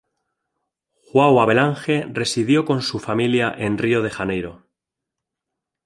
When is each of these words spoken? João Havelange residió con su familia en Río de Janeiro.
João 1.11 1.37
Havelange 1.41 1.97
residió 2.21 2.65
con 2.65 2.81
su 2.81 2.97
familia 2.97 3.53
en 3.55 3.77
Río 3.77 4.01
de 4.01 4.09
Janeiro. 4.09 4.65